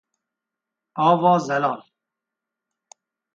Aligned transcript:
Ava 1.07 1.33
zelal 1.47 1.79